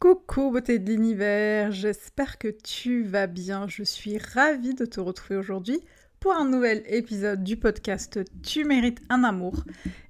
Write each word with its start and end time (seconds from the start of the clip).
Coucou 0.00 0.50
beauté 0.50 0.78
de 0.78 0.90
l'univers, 0.90 1.72
j'espère 1.72 2.38
que 2.38 2.48
tu 2.48 3.02
vas 3.02 3.26
bien. 3.26 3.68
Je 3.68 3.82
suis 3.82 4.16
ravie 4.16 4.72
de 4.72 4.86
te 4.86 4.98
retrouver 4.98 5.38
aujourd'hui 5.38 5.78
pour 6.20 6.32
un 6.32 6.48
nouvel 6.48 6.82
épisode 6.86 7.44
du 7.44 7.58
podcast 7.58 8.18
Tu 8.42 8.64
mérites 8.64 9.02
un 9.10 9.24
amour. 9.24 9.62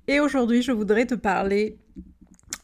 Et 0.07 0.21
aujourd'hui, 0.21 0.63
je 0.63 0.71
voudrais 0.71 1.07
te 1.07 1.17
parler 1.17 1.77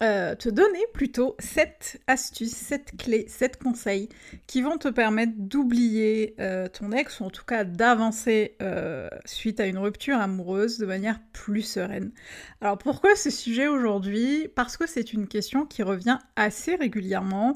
euh, 0.02 0.34
te 0.34 0.48
donner 0.48 0.84
plutôt 0.92 1.36
7 1.38 2.02
astuces, 2.06 2.54
7 2.54 2.92
clés, 2.98 3.24
7 3.28 3.62
conseils 3.62 4.08
qui 4.46 4.60
vont 4.60 4.76
te 4.76 4.88
permettre 4.88 5.32
d'oublier 5.36 6.34
euh, 6.38 6.68
ton 6.68 6.92
ex 6.92 7.20
ou 7.20 7.24
en 7.24 7.30
tout 7.30 7.44
cas 7.44 7.64
d'avancer 7.64 8.56
euh, 8.60 9.08
suite 9.24 9.58
à 9.58 9.66
une 9.66 9.78
rupture 9.78 10.18
amoureuse 10.18 10.78
de 10.78 10.86
manière 10.86 11.18
plus 11.32 11.62
sereine. 11.62 12.12
Alors 12.60 12.76
pourquoi 12.76 13.16
ce 13.16 13.30
sujet 13.30 13.68
aujourd'hui? 13.68 14.48
Parce 14.54 14.76
que 14.76 14.86
c'est 14.86 15.12
une 15.12 15.28
question 15.28 15.64
qui 15.64 15.82
revient 15.82 16.18
assez 16.36 16.74
régulièrement. 16.74 17.54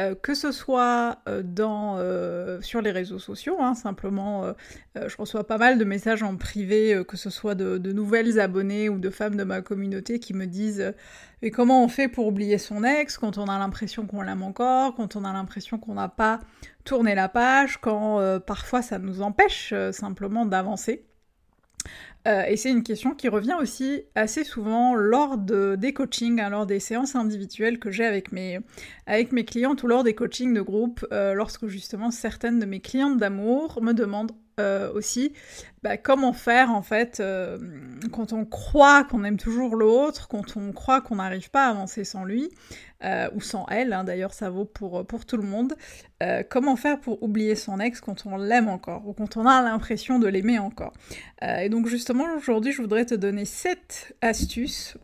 Euh, 0.00 0.16
que 0.16 0.34
ce 0.34 0.50
soit 0.50 1.18
euh, 1.28 1.44
euh, 1.60 2.60
sur 2.62 2.82
les 2.82 2.90
réseaux 2.90 3.20
sociaux, 3.20 3.58
hein, 3.60 3.74
simplement, 3.74 4.52
je 4.96 5.16
reçois 5.16 5.46
pas 5.46 5.58
mal 5.58 5.78
de 5.78 5.84
messages 5.84 6.22
en 6.24 6.36
privé, 6.36 7.02
que 7.06 7.16
ce 7.16 7.30
soit 7.30 7.54
de, 7.54 7.92
nouvelles 7.92 8.40
abonnées 8.40 8.88
ou 8.88 8.98
de 8.98 9.10
femmes 9.10 9.36
de 9.36 9.44
ma 9.44 9.62
communauté 9.62 10.18
qui 10.18 10.34
me 10.34 10.46
disent 10.46 10.94
Mais 11.42 11.50
comment 11.50 11.84
on 11.84 11.88
fait 11.88 12.08
pour 12.08 12.26
oublier 12.26 12.58
son 12.58 12.82
ex 12.82 13.18
quand 13.18 13.38
on 13.38 13.44
a 13.44 13.58
l'impression 13.58 14.06
qu'on 14.06 14.22
l'aime 14.22 14.42
encore, 14.42 14.94
quand 14.96 15.14
on 15.14 15.24
a 15.24 15.32
l'impression 15.32 15.78
qu'on 15.78 15.94
n'a 15.94 16.08
pas 16.08 16.40
tourné 16.84 17.14
la 17.14 17.28
page, 17.28 17.78
quand 17.80 18.40
parfois 18.40 18.82
ça 18.82 18.98
nous 18.98 19.22
empêche 19.22 19.72
simplement 19.92 20.44
d'avancer 20.44 21.06
euh, 22.26 22.44
et 22.46 22.56
c'est 22.56 22.70
une 22.70 22.82
question 22.82 23.14
qui 23.14 23.28
revient 23.28 23.56
aussi 23.60 24.02
assez 24.14 24.44
souvent 24.44 24.94
lors 24.94 25.36
de, 25.36 25.76
des 25.76 25.92
coachings, 25.92 26.40
hein, 26.40 26.48
lors 26.48 26.64
des 26.64 26.80
séances 26.80 27.16
individuelles 27.16 27.78
que 27.78 27.90
j'ai 27.90 28.04
avec 28.04 28.32
mes, 28.32 28.60
avec 29.06 29.32
clientes 29.44 29.82
ou 29.82 29.86
lors 29.86 30.04
des 30.04 30.14
coachings 30.14 30.54
de 30.54 30.62
groupe, 30.62 31.06
euh, 31.12 31.34
lorsque 31.34 31.66
justement 31.66 32.10
certaines 32.10 32.58
de 32.58 32.66
mes 32.66 32.80
clientes 32.80 33.18
d'amour 33.18 33.82
me 33.82 33.92
demandent 33.92 34.32
euh, 34.60 34.92
aussi 34.92 35.32
bah, 35.82 35.96
comment 35.96 36.32
faire 36.32 36.70
en 36.70 36.82
fait 36.82 37.22
quand 38.12 38.32
on 38.32 38.44
croit 38.44 39.04
qu'on 39.04 39.24
aime 39.24 39.36
toujours 39.36 39.76
l'autre, 39.76 40.28
quand 40.28 40.56
on 40.56 40.72
croit 40.72 41.00
qu'on 41.00 41.16
n'arrive 41.16 41.50
pas 41.50 41.66
à 41.66 41.70
avancer 41.70 42.04
sans 42.04 42.24
lui, 42.24 42.50
euh, 43.04 43.28
ou 43.34 43.40
sans 43.42 43.66
elle, 43.70 43.92
hein, 43.92 44.02
d'ailleurs 44.02 44.32
ça 44.32 44.48
vaut 44.48 44.64
pour, 44.64 45.04
tout 45.26 45.36
le 45.36 45.42
monde. 45.42 45.74
Euh, 46.22 46.42
comment 46.48 46.74
faire 46.74 46.98
pour 47.00 47.22
oublier 47.22 47.54
son 47.54 47.78
ex 47.78 48.00
quand 48.00 48.24
on 48.24 48.36
l'aime 48.36 48.68
encore, 48.68 49.06
ou 49.06 49.12
quand 49.12 49.36
on 49.36 49.46
a 49.46 49.60
l'impression 49.60 50.18
de 50.18 50.26
l'aimer 50.26 50.58
encore. 50.58 50.94
Euh, 51.42 51.58
et 51.58 51.68
donc 51.68 51.86
justement 51.86 52.24
aujourd'hui 52.34 52.72
je 52.72 52.80
voudrais 52.80 53.04
te 53.04 53.14
donner 53.14 53.44
7 53.44 54.16
astuces 54.22 54.96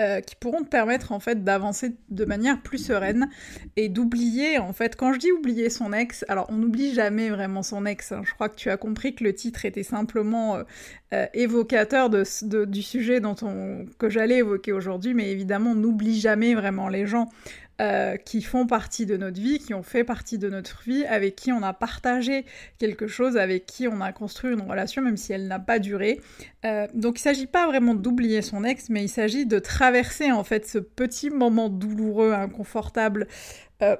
euh, 0.00 0.20
qui 0.20 0.36
pourront 0.36 0.62
te 0.62 0.68
permettre 0.68 1.12
en 1.12 1.20
fait 1.20 1.44
d'avancer 1.44 1.94
de 2.08 2.24
manière 2.24 2.62
plus 2.62 2.78
sereine 2.78 3.28
et 3.76 3.90
d'oublier 3.90 4.58
en 4.58 4.72
fait 4.72 4.96
quand 4.96 5.12
je 5.12 5.18
dis 5.18 5.30
oublier 5.30 5.68
son 5.68 5.92
ex 5.92 6.24
alors 6.28 6.46
on 6.48 6.54
n'oublie 6.54 6.94
jamais 6.94 7.28
vraiment 7.28 7.62
son 7.62 7.84
ex 7.84 8.12
hein. 8.12 8.22
je 8.24 8.32
crois 8.32 8.48
que 8.48 8.56
tu 8.56 8.70
as 8.70 8.78
compris 8.78 9.14
que 9.14 9.22
le 9.22 9.34
titre 9.34 9.66
était 9.66 9.82
simplement 9.82 10.56
euh, 10.56 10.62
euh, 11.12 11.26
évocateur 11.34 12.08
du 12.08 12.82
sujet 12.82 13.20
que 13.98 14.08
j'allais 14.08 14.38
évoquer 14.38 14.72
aujourd'hui 14.72 15.12
mais 15.12 15.30
évidemment 15.30 15.72
on 15.72 15.74
n'oublie 15.76 16.18
jamais 16.18 16.54
vraiment 16.54 16.88
les 16.88 17.06
gens 17.06 17.28
euh, 17.82 18.16
qui 18.16 18.42
font 18.42 18.66
partie 18.66 19.06
de 19.06 19.16
notre 19.16 19.40
vie, 19.40 19.58
qui 19.58 19.74
ont 19.74 19.82
fait 19.82 20.04
partie 20.04 20.38
de 20.38 20.48
notre 20.48 20.82
vie, 20.86 21.04
avec 21.04 21.34
qui 21.34 21.50
on 21.50 21.62
a 21.62 21.72
partagé 21.72 22.44
quelque 22.78 23.08
chose, 23.08 23.36
avec 23.36 23.66
qui 23.66 23.88
on 23.88 24.00
a 24.00 24.12
construit 24.12 24.52
une 24.52 24.60
relation, 24.60 25.02
même 25.02 25.16
si 25.16 25.32
elle 25.32 25.48
n'a 25.48 25.58
pas 25.58 25.80
duré. 25.80 26.20
Euh, 26.64 26.86
donc 26.94 27.18
il 27.18 27.26
ne 27.28 27.34
s'agit 27.34 27.46
pas 27.48 27.66
vraiment 27.66 27.94
d'oublier 27.94 28.40
son 28.40 28.62
ex, 28.62 28.88
mais 28.88 29.02
il 29.02 29.08
s'agit 29.08 29.46
de 29.46 29.58
traverser 29.58 30.30
en 30.30 30.44
fait 30.44 30.64
ce 30.64 30.78
petit 30.78 31.28
moment 31.28 31.68
douloureux, 31.68 32.32
inconfortable. 32.32 33.26
Euh, 33.82 33.96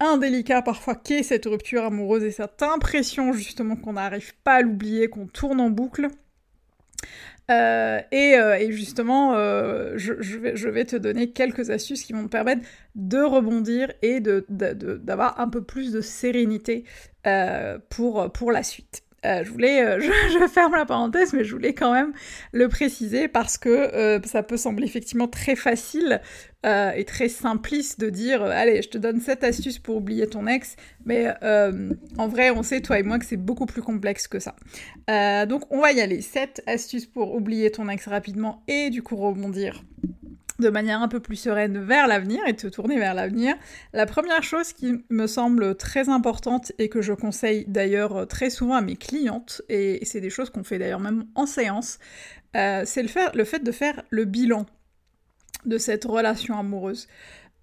indélicat 0.00 0.62
parfois 0.62 0.94
qu'est 0.94 1.22
cette 1.22 1.44
rupture 1.44 1.84
amoureuse 1.84 2.24
et 2.24 2.30
cette 2.30 2.62
impression 2.62 3.32
justement 3.34 3.76
qu'on 3.76 3.94
n'arrive 3.94 4.34
pas 4.42 4.54
à 4.54 4.62
l'oublier, 4.62 5.08
qu'on 5.08 5.26
tourne 5.26 5.60
en 5.60 5.68
boucle. 5.68 6.08
Euh, 7.50 8.00
euh, 8.12 8.54
et, 8.54 8.72
justement, 8.72 9.34
euh, 9.34 9.94
je, 9.96 10.68
vais, 10.68 10.84
te 10.84 10.96
donner 10.96 11.30
quelques 11.30 11.70
astuces 11.70 12.02
qui 12.02 12.12
vont 12.12 12.24
te 12.24 12.28
permettre 12.28 12.62
de 12.94 13.18
rebondir 13.18 13.92
et 14.02 14.20
d'avoir 14.20 15.40
un 15.40 15.48
peu 15.48 15.62
plus 15.62 15.92
de 15.92 16.00
sérénité 16.00 16.84
pour, 17.88 18.30
pour 18.32 18.52
la 18.52 18.62
suite. 18.62 19.02
Euh, 19.26 19.42
je 19.44 19.50
voulais, 19.50 19.82
euh, 19.82 20.00
je, 20.32 20.46
ferme 20.46 20.74
la 20.74 20.86
parenthèse, 20.86 21.32
mais 21.32 21.44
je 21.44 21.52
voulais 21.52 21.74
quand 21.74 21.92
même 21.92 22.12
le 22.52 22.68
préciser 22.68 23.28
parce 23.28 23.58
que 23.58 23.68
euh, 23.68 24.20
ça 24.24 24.42
peut 24.42 24.56
sembler 24.56 24.86
effectivement 24.86 25.28
très 25.28 25.56
facile 25.56 26.20
et 26.64 27.04
très 27.04 27.28
simpliste 27.28 28.00
de 28.00 28.10
dire 28.10 28.42
allez, 28.42 28.82
je 28.82 28.88
te 28.88 28.98
donne 28.98 29.20
cette 29.20 29.44
astuce 29.44 29.78
pour 29.78 29.96
oublier 29.96 30.26
ton 30.26 30.46
ex, 30.48 30.74
mais 31.06 31.32
en 32.18 32.28
vrai, 32.28 32.50
on 32.50 32.64
sait 32.64 32.80
toi 32.80 32.98
et 32.98 33.04
moi 33.04 33.18
que 33.18 33.24
c'est 33.24 33.36
beaucoup 33.36 33.64
plus 33.64 33.80
complexe 33.80 34.26
que 34.26 34.40
ça. 34.40 34.56
donc 35.46 35.62
on 35.70 35.80
va 35.80 35.92
y 35.92 36.00
aller. 36.00 36.20
7 36.20 36.62
astuces 36.66 37.06
pour 37.06 37.32
oublier 37.34 37.70
ton 37.70 37.88
ex 37.88 38.06
rapidement 38.08 38.64
et 38.66 38.90
du 38.90 39.02
coup 39.02 39.16
rebondir 39.16 39.84
de 40.58 40.68
manière 40.70 41.02
un 41.02 41.08
peu 41.08 41.20
plus 41.20 41.36
sereine 41.36 41.78
vers 41.78 42.06
l'avenir 42.06 42.40
et 42.46 42.52
de 42.52 42.60
se 42.60 42.66
tourner 42.68 42.98
vers 42.98 43.14
l'avenir. 43.14 43.54
La 43.92 44.06
première 44.06 44.42
chose 44.42 44.72
qui 44.72 45.04
me 45.08 45.26
semble 45.26 45.76
très 45.76 46.08
importante 46.08 46.72
et 46.78 46.88
que 46.88 47.00
je 47.00 47.12
conseille 47.12 47.64
d'ailleurs 47.68 48.26
très 48.26 48.50
souvent 48.50 48.74
à 48.74 48.80
mes 48.80 48.96
clientes, 48.96 49.62
et 49.68 50.04
c'est 50.04 50.20
des 50.20 50.30
choses 50.30 50.50
qu'on 50.50 50.64
fait 50.64 50.78
d'ailleurs 50.78 51.00
même 51.00 51.26
en 51.34 51.46
séance, 51.46 51.98
euh, 52.56 52.82
c'est 52.84 53.02
le, 53.02 53.36
le 53.36 53.44
fait 53.44 53.62
de 53.62 53.72
faire 53.72 54.02
le 54.10 54.24
bilan 54.24 54.66
de 55.64 55.78
cette 55.78 56.04
relation 56.04 56.58
amoureuse. 56.58 57.08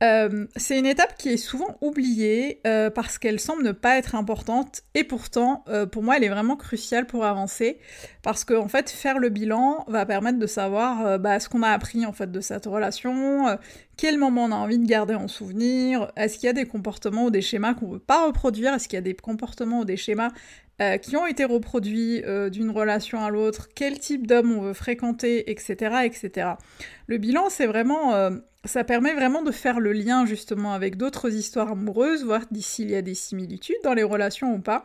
Euh, 0.03 0.45
c'est 0.57 0.77
une 0.77 0.85
étape 0.85 1.17
qui 1.17 1.29
est 1.29 1.37
souvent 1.37 1.77
oubliée 1.79 2.59
euh, 2.67 2.89
parce 2.89 3.17
qu'elle 3.17 3.39
semble 3.39 3.63
ne 3.63 3.71
pas 3.71 3.97
être 3.97 4.13
importante 4.13 4.81
et 4.93 5.05
pourtant, 5.05 5.63
euh, 5.69 5.85
pour 5.85 6.03
moi, 6.03 6.17
elle 6.17 6.25
est 6.25 6.29
vraiment 6.29 6.57
cruciale 6.57 7.07
pour 7.07 7.23
avancer 7.23 7.79
parce 8.21 8.43
qu'en 8.43 8.65
en 8.65 8.67
fait, 8.67 8.89
faire 8.89 9.19
le 9.19 9.29
bilan 9.29 9.85
va 9.87 10.05
permettre 10.05 10.37
de 10.37 10.47
savoir 10.47 11.17
bah, 11.19 11.39
ce 11.39 11.47
qu'on 11.47 11.63
a 11.63 11.69
appris 11.69 12.05
en 12.05 12.11
fait 12.11 12.31
de 12.31 12.41
cette 12.41 12.65
relation, 12.65 13.57
quel 13.97 14.17
moment 14.17 14.45
on 14.45 14.51
a 14.51 14.55
envie 14.55 14.79
de 14.79 14.87
garder 14.87 15.15
en 15.15 15.27
souvenir, 15.27 16.11
est-ce 16.15 16.37
qu'il 16.37 16.47
y 16.47 16.49
a 16.49 16.53
des 16.53 16.65
comportements 16.65 17.25
ou 17.25 17.29
des 17.31 17.41
schémas 17.41 17.73
qu'on 17.73 17.87
ne 17.87 17.93
veut 17.93 17.99
pas 17.99 18.25
reproduire, 18.25 18.73
est-ce 18.73 18.87
qu'il 18.87 18.97
y 18.97 18.99
a 18.99 19.01
des 19.01 19.15
comportements 19.15 19.79
ou 19.79 19.85
des 19.85 19.97
schémas 19.97 20.31
qui 21.01 21.15
ont 21.15 21.25
été 21.25 21.45
reproduits 21.45 22.21
d'une 22.51 22.69
relation 22.69 23.23
à 23.23 23.29
l'autre, 23.29 23.69
quel 23.73 23.97
type 23.97 24.27
d'homme 24.27 24.51
on 24.51 24.61
veut 24.61 24.73
fréquenter, 24.73 25.49
etc., 25.49 26.01
etc. 26.03 26.49
Le 27.07 27.17
bilan, 27.17 27.49
c'est 27.49 27.65
vraiment 27.65 28.31
ça 28.65 28.83
permet 28.83 29.13
vraiment 29.13 29.43
de 29.43 29.51
faire 29.51 29.79
le 29.79 29.93
lien 29.93 30.25
justement 30.25 30.73
avec 30.73 30.97
d'autres 30.97 31.33
histoires 31.33 31.71
amoureuses, 31.71 32.25
voir 32.25 32.41
s'il 32.59 32.89
y 32.89 32.95
a 32.95 33.01
des 33.01 33.13
similitudes 33.13 33.77
dans 33.83 33.93
les 33.93 34.03
relations 34.03 34.53
ou 34.55 34.59
pas. 34.59 34.81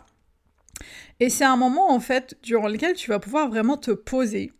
Et 1.18 1.28
c'est 1.28 1.44
un 1.44 1.56
moment 1.56 1.90
en 1.90 2.00
fait 2.00 2.36
durant 2.42 2.68
lequel 2.68 2.94
tu 2.94 3.10
vas 3.10 3.18
pouvoir 3.18 3.48
vraiment 3.48 3.76
te 3.76 3.90
poser 3.90 4.52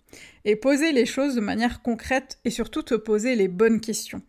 et 0.45 0.57
poser 0.57 0.93
les 0.93 1.07
choses 1.07 1.35
de 1.35 1.41
manière 1.41 1.83
concrète 1.83 2.39
et 2.45 2.51
surtout 2.51 2.83
te 2.83 2.95
poser 2.95 3.35
les 3.35 3.49
bonnes 3.49 3.81
questions. 3.81 4.23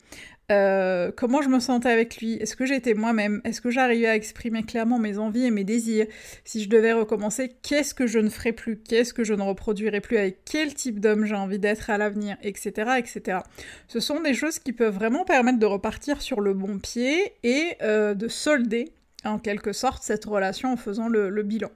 Euh, 0.51 1.11
comment 1.15 1.41
je 1.41 1.47
me 1.47 1.59
sentais 1.59 1.89
avec 1.89 2.17
lui, 2.17 2.33
est-ce 2.33 2.57
que 2.57 2.65
j'étais 2.65 2.93
moi-même, 2.93 3.39
est-ce 3.45 3.61
que 3.61 3.71
j'arrivais 3.71 4.07
à 4.07 4.15
exprimer 4.15 4.63
clairement 4.63 4.99
mes 4.99 5.17
envies 5.17 5.45
et 5.45 5.51
mes 5.51 5.63
désirs, 5.63 6.07
si 6.43 6.61
je 6.61 6.67
devais 6.67 6.91
recommencer, 6.91 7.53
qu'est-ce 7.61 7.93
que 7.93 8.05
je 8.05 8.19
ne 8.19 8.27
ferais 8.27 8.51
plus, 8.51 8.77
qu'est-ce 8.77 9.13
que 9.13 9.23
je 9.23 9.33
ne 9.33 9.43
reproduirais 9.43 10.01
plus, 10.01 10.17
avec 10.17 10.39
quel 10.43 10.73
type 10.73 10.99
d'homme 10.99 11.25
j'ai 11.25 11.35
envie 11.35 11.59
d'être 11.59 11.89
à 11.89 11.97
l'avenir, 11.97 12.35
etc., 12.41 12.91
etc. 12.97 13.39
Ce 13.87 14.01
sont 14.01 14.19
des 14.19 14.33
choses 14.33 14.59
qui 14.59 14.73
peuvent 14.73 14.93
vraiment 14.93 15.23
permettre 15.23 15.59
de 15.59 15.65
repartir 15.65 16.21
sur 16.21 16.41
le 16.41 16.53
bon 16.53 16.79
pied 16.79 17.33
et 17.43 17.77
euh, 17.81 18.13
de 18.13 18.27
solder 18.27 18.91
en 19.23 19.39
quelque 19.39 19.71
sorte 19.71 20.03
cette 20.03 20.25
relation 20.25 20.73
en 20.73 20.77
faisant 20.77 21.07
le 21.07 21.43
bilan. 21.43 21.71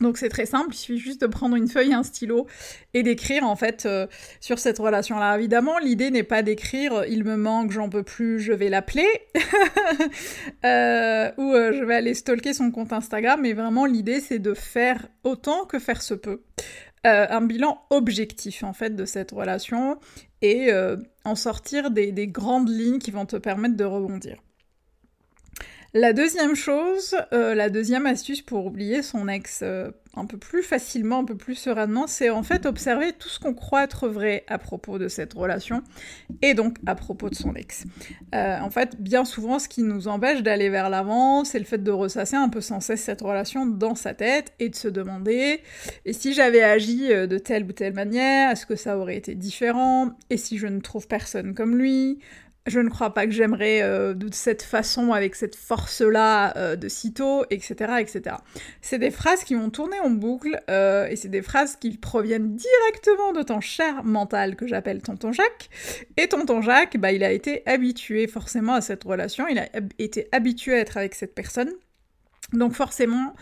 Donc 0.00 0.18
c'est 0.18 0.28
très 0.28 0.46
simple, 0.46 0.74
il 0.74 0.76
suffit 0.76 0.98
juste 0.98 1.20
de 1.22 1.26
prendre 1.26 1.56
une 1.56 1.68
feuille 1.68 1.94
un 1.94 2.02
stylo 2.02 2.46
et 2.92 3.02
d'écrire 3.02 3.44
en 3.44 3.56
fait 3.56 3.86
euh, 3.86 4.06
sur 4.40 4.58
cette 4.58 4.78
relation-là. 4.78 5.38
Évidemment, 5.38 5.78
l'idée 5.78 6.10
n'est 6.10 6.22
pas 6.22 6.42
d'écrire 6.42 6.92
euh, 6.92 7.06
il 7.08 7.24
me 7.24 7.36
manque, 7.36 7.70
j'en 7.70 7.88
peux 7.88 8.02
plus, 8.02 8.38
je 8.38 8.52
vais 8.52 8.68
l'appeler 8.68 9.06
euh, 10.64 11.30
ou 11.38 11.52
je 11.54 11.84
vais 11.84 11.94
aller 11.94 12.14
stalker 12.14 12.52
son 12.52 12.70
compte 12.70 12.92
Instagram, 12.92 13.40
mais 13.42 13.54
vraiment 13.54 13.86
l'idée 13.86 14.20
c'est 14.20 14.38
de 14.38 14.52
faire 14.52 15.08
autant 15.24 15.64
que 15.64 15.78
faire 15.78 16.02
se 16.02 16.14
peut. 16.14 16.42
un 17.04 17.40
bilan 17.40 17.80
objectif 17.90 18.64
en 18.64 18.72
fait 18.72 18.94
de 18.94 19.04
cette 19.04 19.30
relation 19.30 19.98
et 20.42 20.70
en 21.24 21.34
sortir 21.34 21.90
des 21.90 22.28
grandes 22.28 22.68
lignes 22.68 22.98
qui 22.98 23.10
vont 23.10 23.26
te 23.26 23.36
permettre 23.36 23.76
de 23.76 23.84
rebondir. 23.84 24.42
La 25.94 26.12
deuxième 26.12 26.54
chose, 26.54 27.16
euh, 27.32 27.54
la 27.54 27.70
deuxième 27.70 28.06
astuce 28.06 28.42
pour 28.42 28.66
oublier 28.66 29.02
son 29.02 29.28
ex 29.28 29.60
euh, 29.62 29.90
un 30.14 30.26
peu 30.26 30.36
plus 30.36 30.62
facilement, 30.62 31.20
un 31.20 31.24
peu 31.24 31.36
plus 31.36 31.54
sereinement, 31.54 32.06
c'est 32.06 32.30
en 32.30 32.42
fait 32.42 32.66
observer 32.66 33.12
tout 33.12 33.28
ce 33.28 33.38
qu'on 33.38 33.54
croit 33.54 33.84
être 33.84 34.08
vrai 34.08 34.44
à 34.48 34.58
propos 34.58 34.98
de 34.98 35.08
cette 35.08 35.34
relation 35.34 35.82
et 36.42 36.54
donc 36.54 36.76
à 36.86 36.94
propos 36.94 37.30
de 37.30 37.34
son 37.34 37.54
ex. 37.54 37.84
Euh, 38.34 38.58
en 38.60 38.70
fait, 38.70 39.00
bien 39.00 39.24
souvent, 39.24 39.58
ce 39.58 39.68
qui 39.68 39.82
nous 39.82 40.08
empêche 40.08 40.42
d'aller 40.42 40.70
vers 40.70 40.90
l'avant, 40.90 41.44
c'est 41.44 41.58
le 41.58 41.64
fait 41.64 41.82
de 41.82 41.90
ressasser 41.90 42.36
un 42.36 42.48
peu 42.48 42.60
sans 42.60 42.80
cesse 42.80 43.02
cette 43.02 43.22
relation 43.22 43.66
dans 43.66 43.94
sa 43.94 44.12
tête 44.12 44.52
et 44.58 44.68
de 44.68 44.76
se 44.76 44.88
demander 44.88 45.60
et 46.04 46.12
si 46.12 46.32
j'avais 46.32 46.62
agi 46.62 47.08
de 47.08 47.38
telle 47.38 47.64
ou 47.64 47.72
telle 47.72 47.94
manière, 47.94 48.50
est-ce 48.50 48.66
que 48.66 48.76
ça 48.76 48.98
aurait 48.98 49.16
été 49.16 49.34
différent? 49.34 50.10
Et 50.30 50.36
si 50.36 50.58
je 50.58 50.66
ne 50.66 50.80
trouve 50.80 51.06
personne 51.06 51.54
comme 51.54 51.76
lui? 51.76 52.18
Je 52.66 52.80
ne 52.80 52.88
crois 52.88 53.14
pas 53.14 53.26
que 53.26 53.32
j'aimerais 53.32 53.82
euh, 53.82 54.14
de 54.14 54.28
cette 54.32 54.62
façon, 54.62 55.12
avec 55.12 55.34
cette 55.34 55.56
force-là 55.56 56.56
euh, 56.56 56.76
de 56.76 56.88
sitôt, 56.88 57.44
etc., 57.50 57.94
etc. 58.00 58.36
C'est 58.80 58.98
des 58.98 59.10
phrases 59.10 59.44
qui 59.44 59.54
vont 59.54 59.70
tourner 59.70 59.98
en 60.00 60.10
boucle, 60.10 60.60
euh, 60.68 61.06
et 61.06 61.16
c'est 61.16 61.28
des 61.28 61.42
phrases 61.42 61.76
qui 61.76 61.96
proviennent 61.96 62.56
directement 62.56 63.32
de 63.32 63.42
ton 63.42 63.60
cher 63.60 64.04
mental 64.04 64.56
que 64.56 64.66
j'appelle 64.66 65.02
Tonton 65.02 65.32
Jacques. 65.32 65.70
Et 66.16 66.28
Tonton 66.28 66.60
Jacques, 66.60 66.96
bah, 66.98 67.12
il 67.12 67.22
a 67.24 67.32
été 67.32 67.62
habitué 67.66 68.26
forcément 68.26 68.74
à 68.74 68.80
cette 68.80 69.04
relation, 69.04 69.46
il 69.48 69.58
a 69.58 69.68
été 69.98 70.28
habitué 70.32 70.74
à 70.74 70.78
être 70.78 70.96
avec 70.96 71.14
cette 71.14 71.34
personne. 71.34 71.70
Donc 72.52 72.74
forcément, 72.74 73.34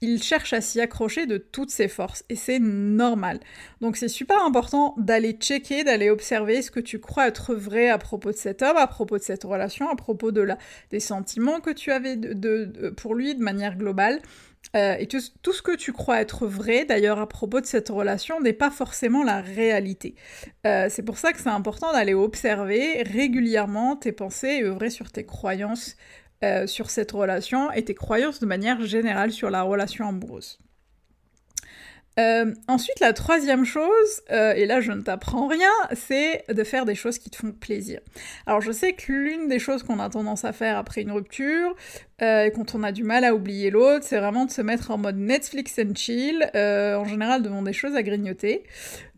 il 0.00 0.22
cherche 0.22 0.52
à 0.52 0.60
s'y 0.60 0.80
accrocher 0.80 1.26
de 1.26 1.38
toutes 1.38 1.70
ses 1.70 1.88
forces 1.88 2.24
et 2.28 2.36
c'est 2.36 2.58
normal. 2.58 3.40
Donc 3.80 3.96
c'est 3.96 4.08
super 4.08 4.44
important 4.44 4.94
d'aller 4.98 5.32
checker, 5.32 5.84
d'aller 5.84 6.10
observer 6.10 6.62
ce 6.62 6.70
que 6.70 6.80
tu 6.80 6.98
crois 6.98 7.28
être 7.28 7.54
vrai 7.54 7.88
à 7.88 7.98
propos 7.98 8.30
de 8.30 8.36
cet 8.36 8.62
homme, 8.62 8.76
à 8.76 8.86
propos 8.86 9.18
de 9.18 9.22
cette 9.22 9.44
relation, 9.44 9.88
à 9.88 9.96
propos 9.96 10.32
de 10.32 10.40
la, 10.40 10.58
des 10.90 11.00
sentiments 11.00 11.60
que 11.60 11.70
tu 11.70 11.90
avais 11.90 12.16
de, 12.16 12.90
pour 12.96 13.14
lui 13.14 13.34
de 13.34 13.42
manière 13.42 13.76
globale. 13.76 14.20
Euh, 14.76 14.96
et 14.98 15.06
tout, 15.06 15.20
ce 15.20 15.62
que 15.62 15.76
tu 15.76 15.92
crois 15.92 16.20
être 16.20 16.46
vrai, 16.46 16.84
d'ailleurs, 16.84 17.18
à 17.18 17.28
propos 17.28 17.60
de 17.60 17.66
cette 17.66 17.90
relation, 17.90 18.40
n'est 18.40 18.54
pas 18.54 18.70
forcément 18.70 19.22
la 19.22 19.40
réalité. 19.40 20.14
Euh, 20.66 20.86
c'est 20.88 21.02
pour 21.02 21.18
ça 21.18 21.32
que 21.32 21.40
c'est 21.40 21.50
important 21.50 21.92
d'aller 21.92 22.14
observer 22.14 23.02
régulièrement 23.02 23.96
tes 23.96 24.12
pensées 24.12 24.60
et 24.60 24.64
œuvrer 24.64 24.90
sur 24.90 25.12
tes 25.12 25.26
croyances 25.26 25.96
euh, 26.42 26.66
sur 26.66 26.90
cette 26.90 27.12
relation 27.12 27.70
et 27.72 27.84
tes 27.84 27.94
croyances 27.94 28.40
de 28.40 28.46
manière 28.46 28.84
générale 28.84 29.32
sur 29.32 29.50
la 29.50 29.62
relation 29.62 30.08
amoureuse. 30.08 30.58
Euh, 32.18 32.52
ensuite, 32.68 33.00
la 33.00 33.12
troisième 33.12 33.64
chose, 33.64 34.22
euh, 34.30 34.54
et 34.54 34.66
là 34.66 34.80
je 34.80 34.92
ne 34.92 35.02
t'apprends 35.02 35.48
rien, 35.48 35.70
c'est 35.92 36.44
de 36.48 36.64
faire 36.64 36.84
des 36.84 36.94
choses 36.94 37.18
qui 37.18 37.30
te 37.30 37.36
font 37.36 37.52
plaisir. 37.52 38.00
Alors 38.46 38.60
je 38.60 38.72
sais 38.72 38.92
que 38.92 39.12
l'une 39.12 39.48
des 39.48 39.58
choses 39.58 39.82
qu'on 39.82 39.98
a 39.98 40.08
tendance 40.08 40.44
à 40.44 40.52
faire 40.52 40.78
après 40.78 41.02
une 41.02 41.12
rupture, 41.12 41.74
et 42.20 42.52
quand 42.54 42.76
on 42.76 42.84
a 42.84 42.92
du 42.92 43.02
mal 43.02 43.24
à 43.24 43.34
oublier 43.34 43.70
l'autre, 43.70 44.04
c'est 44.04 44.18
vraiment 44.18 44.44
de 44.44 44.50
se 44.50 44.62
mettre 44.62 44.92
en 44.92 44.98
mode 44.98 45.16
Netflix 45.16 45.78
and 45.80 45.94
chill, 45.96 46.48
en 46.54 47.04
général 47.04 47.42
devant 47.42 47.62
des 47.62 47.72
choses 47.72 47.96
à 47.96 48.02
grignoter. 48.02 48.64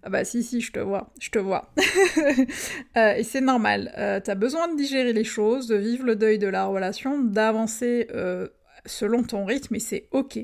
Ah 0.07 0.09
bah 0.09 0.25
si, 0.25 0.45
si, 0.45 0.61
je 0.61 0.71
te 0.71 0.79
vois, 0.79 1.11
je 1.21 1.31
te 1.31 1.39
vois. 1.39 1.73
Euh, 2.97 3.15
et 3.15 3.25
c'est 3.25 3.43
normal, 3.43 3.93
euh, 3.99 4.21
t'as 4.25 4.35
besoin 4.35 4.69
de 4.69 4.77
digérer 4.77 5.13
les 5.13 5.25
choses, 5.25 5.67
de 5.67 5.77
vivre 5.77 6.05
le 6.05 6.17
deuil 6.17 6.39
de 6.39 6.47
la 6.47 6.65
relation, 6.65 7.21
d'avancer 7.21 8.07
euh, 8.15 8.49
selon 8.87 9.23
ton 9.23 9.45
rythme, 9.45 9.75
et 9.75 9.81
c'est 9.81 10.09
ok. 10.13 10.39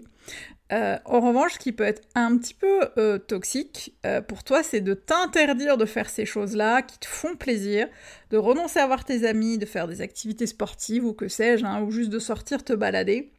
En 0.72 1.20
revanche, 1.20 1.54
ce 1.54 1.58
qui 1.58 1.72
peut 1.72 1.84
être 1.84 2.02
un 2.14 2.36
petit 2.38 2.54
peu 2.54 2.88
toxique 3.28 3.94
pour 4.26 4.42
toi, 4.42 4.62
c'est 4.62 4.80
de 4.80 4.94
t'interdire 4.94 5.76
de 5.76 5.84
faire 5.84 6.08
ces 6.08 6.24
choses-là 6.24 6.82
qui 6.82 6.98
te 6.98 7.06
font 7.06 7.36
plaisir, 7.36 7.88
de 8.30 8.38
renoncer 8.38 8.78
à 8.78 8.86
voir 8.86 9.04
tes 9.04 9.26
amis, 9.26 9.58
de 9.58 9.66
faire 9.66 9.86
des 9.86 10.00
activités 10.00 10.46
sportives 10.46 11.04
ou 11.04 11.12
que 11.12 11.28
sais-je, 11.28 11.64
hein, 11.64 11.82
ou 11.82 11.90
juste 11.90 12.10
de 12.10 12.18
sortir 12.18 12.64
te 12.64 12.72
balader 12.72 13.32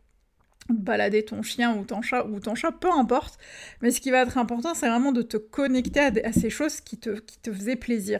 balader 0.69 1.23
ton 1.23 1.41
chien 1.41 1.75
ou 1.75 1.83
ton 1.83 2.01
chat 2.01 2.25
ou 2.25 2.39
ton 2.39 2.55
chat, 2.55 2.71
peu 2.71 2.91
importe. 2.91 3.37
Mais 3.81 3.91
ce 3.91 4.01
qui 4.01 4.11
va 4.11 4.21
être 4.21 4.37
important, 4.37 4.73
c'est 4.73 4.87
vraiment 4.87 5.11
de 5.11 5.21
te 5.21 5.37
connecter 5.37 5.99
à, 6.23 6.33
ces 6.33 6.49
choses 6.49 6.81
qui 6.81 6.97
te, 6.97 7.19
qui 7.19 7.39
te 7.39 7.51
faisaient 7.51 7.75
plaisir. 7.75 8.19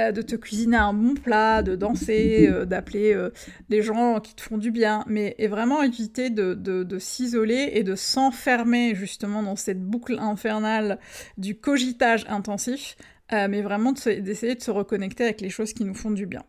Euh, 0.00 0.10
de 0.10 0.22
te 0.22 0.34
cuisiner 0.34 0.76
un 0.76 0.92
bon 0.92 1.14
plat, 1.14 1.62
de 1.62 1.76
danser, 1.76 2.48
euh, 2.48 2.64
d'appeler 2.64 3.14
euh, 3.14 3.30
des 3.68 3.80
gens 3.80 4.18
qui 4.18 4.34
te 4.34 4.40
font 4.42 4.58
du 4.58 4.72
bien, 4.72 5.04
mais 5.06 5.36
et 5.38 5.46
vraiment 5.46 5.84
éviter 5.84 6.30
de, 6.30 6.54
de 6.54 6.98
s'isoler 6.98 7.70
et 7.74 7.84
de 7.84 7.94
s'enfermer 7.94 8.96
justement 8.96 9.40
dans 9.44 9.54
cette 9.54 9.80
boucle 9.80 10.18
infernale 10.18 10.98
du 11.38 11.54
cogitage 11.54 12.24
intensif, 12.28 12.96
mais 13.30 13.62
vraiment 13.62 13.92
d'essayer 13.92 14.54
de 14.54 14.62
se 14.62 14.70
reconnecter 14.70 15.24
avec 15.24 15.40
les 15.40 15.50
choses 15.50 15.72
qui 15.72 15.84
nous 15.84 15.94
font 15.94 16.10
du 16.10 16.26
bien. 16.26 16.44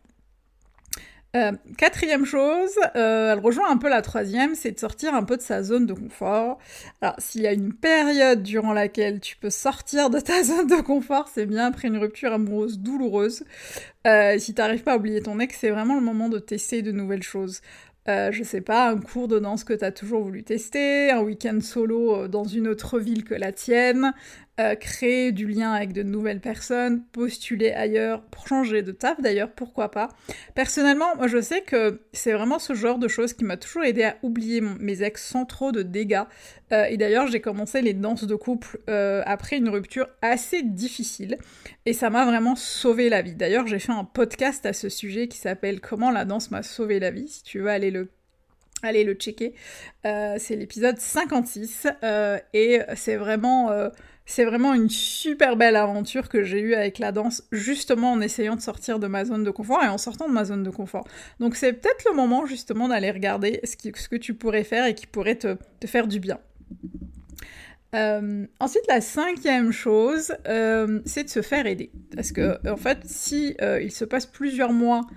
Euh, 1.35 1.51
quatrième 1.77 2.23
chose, 2.25 2.71
euh, 2.95 3.33
elle 3.33 3.39
rejoint 3.39 3.69
un 3.69 3.75
peu 3.75 3.89
la 3.89 4.01
troisième, 4.01 4.55
c'est 4.55 4.71
de 4.71 4.79
sortir 4.79 5.13
un 5.13 5.23
peu 5.23 5.35
de 5.35 5.41
sa 5.41 5.63
zone 5.63 5.85
de 5.85 5.93
confort. 5.93 6.59
Alors, 7.01 7.15
s'il 7.17 7.41
y 7.41 7.47
a 7.47 7.51
une 7.51 7.73
période 7.73 8.41
durant 8.41 8.71
laquelle 8.71 9.19
tu 9.19 9.35
peux 9.35 9.49
sortir 9.49 10.09
de 10.09 10.21
ta 10.21 10.43
zone 10.45 10.67
de 10.67 10.81
confort, 10.81 11.27
c'est 11.33 11.45
bien 11.45 11.67
après 11.67 11.89
une 11.89 11.97
rupture 11.97 12.31
amoureuse 12.31 12.79
douloureuse. 12.79 13.43
Euh, 14.07 14.39
si 14.39 14.53
t'arrives 14.53 14.83
pas 14.83 14.93
à 14.93 14.97
oublier 14.97 15.21
ton 15.21 15.39
ex, 15.39 15.57
c'est 15.59 15.71
vraiment 15.71 15.95
le 15.95 16.01
moment 16.01 16.29
de 16.29 16.39
tester 16.39 16.81
de 16.81 16.93
nouvelles 16.93 17.23
choses. 17.23 17.61
Euh, 18.07 18.31
je 18.31 18.43
sais 18.43 18.61
pas, 18.61 18.91
un 18.91 18.99
cours 18.99 19.27
de 19.27 19.39
danse 19.39 19.63
que 19.63 19.73
tu 19.73 19.83
as 19.83 19.91
toujours 19.91 20.21
voulu 20.21 20.43
tester, 20.43 21.09
un 21.09 21.21
week-end 21.21 21.59
solo 21.59 22.15
euh, 22.15 22.27
dans 22.27 22.43
une 22.43 22.67
autre 22.67 22.99
ville 22.99 23.23
que 23.23 23.33
la 23.33 23.51
tienne, 23.51 24.13
euh, 24.59 24.75
créer 24.75 25.31
du 25.31 25.47
lien 25.47 25.71
avec 25.71 25.91
de 25.91 26.03
nouvelles 26.03 26.39
personnes, 26.39 27.01
postuler 27.11 27.71
ailleurs, 27.71 28.21
pour 28.21 28.47
changer 28.47 28.83
de 28.83 28.91
taf 28.91 29.19
d'ailleurs, 29.21 29.49
pourquoi 29.51 29.89
pas. 29.89 30.09
Personnellement, 30.53 31.15
moi 31.15 31.25
je 31.25 31.41
sais 31.41 31.61
que 31.61 31.99
c'est 32.13 32.33
vraiment 32.33 32.59
ce 32.59 32.73
genre 32.73 32.99
de 32.99 33.07
choses 33.07 33.33
qui 33.33 33.43
m'a 33.43 33.57
toujours 33.57 33.83
aidé 33.83 34.03
à 34.03 34.17
oublier 34.21 34.61
mes 34.61 35.01
ex 35.01 35.25
sans 35.25 35.45
trop 35.45 35.71
de 35.71 35.81
dégâts. 35.81 36.23
et 36.71 36.97
d'ailleurs, 36.97 37.27
j'ai 37.27 37.41
commencé 37.41 37.81
les 37.81 37.93
danses 37.93 38.25
de 38.25 38.35
couple 38.35 38.79
après 38.87 39.57
une 39.57 39.69
rupture 39.69 40.07
assez 40.21 40.61
difficile, 40.63 41.37
et 41.85 41.93
ça 41.93 42.09
m'a 42.09 42.25
vraiment 42.25 42.55
sauvé 42.55 43.09
la 43.09 43.21
vie. 43.21 43.35
D'ailleurs, 43.35 43.67
j'ai 43.67 43.79
fait 43.79 43.91
un 43.91 44.03
podcast 44.03 44.65
à 44.65 44.73
ce 44.73 44.89
sujet 44.89 45.27
qui 45.27 45.37
s'appelle 45.37 45.79
Comment 45.79 46.11
la 46.11 46.25
danse 46.25 46.49
m'a 46.51 46.63
sauvé 46.63 46.99
la 46.99 47.11
vie, 47.11 47.27
si 47.27 47.43
tu 47.43 47.59
veux 47.59 47.69
aller 47.69 47.91
le 47.91 47.94
allez 48.85 49.03
le 49.03 49.13
checker. 49.13 49.53
Euh, 50.05 50.35
c'est 50.39 50.55
l'épisode 50.55 50.97
56 50.97 51.87
euh, 52.03 52.37
et 52.53 52.79
c'est 52.95 53.15
vraiment, 53.15 53.71
euh, 53.71 53.89
vraiment 54.37 54.73
une 54.73 54.89
super 54.89 55.57
belle 55.57 55.75
aventure 55.75 56.29
que 56.29 56.43
j'ai 56.43 56.59
eue 56.59 56.75
avec 56.75 56.99
la 56.99 57.11
danse, 57.11 57.43
justement 57.51 58.13
en 58.13 58.21
essayant 58.21 58.55
de 58.55 58.61
sortir 58.61 58.99
de 58.99 59.07
ma 59.07 59.25
zone 59.25 59.43
de 59.43 59.51
confort 59.51 59.83
et 59.83 59.87
en 59.87 59.97
sortant 59.97 60.27
de 60.27 60.33
ma 60.33 60.45
zone 60.45 60.63
de 60.63 60.69
confort. 60.69 61.05
Donc 61.39 61.55
c'est 61.55 61.73
peut-être 61.73 62.05
le 62.09 62.15
moment 62.15 62.45
justement 62.45 62.87
d'aller 62.87 63.11
regarder 63.11 63.59
ce, 63.63 63.75
que 64.07 64.15
tu 64.15 64.33
pourrais 64.33 64.63
faire 64.63 64.85
et 64.85 64.95
qui 64.95 65.07
pourrait 65.07 65.35
te, 65.35 65.57
te 65.79 65.87
faire 65.87 66.07
du 66.07 66.19
bien. 66.19 66.39
ensuite, 68.59 68.87
la 68.89 68.99
cinquième 68.99 69.71
chose, 69.71 70.35
c'est 71.05 71.23
de 71.23 71.29
se 71.29 71.41
faire 71.41 71.65
aider. 71.65 71.91
Parce 72.13 72.31
que, 72.33 72.57
en 72.69 72.77
fait, 72.77 72.99
si 73.05 73.55
il 73.81 73.91
se 73.91 74.03
passe 74.03 74.25
plusieurs 74.25 74.73
mois 74.73 75.07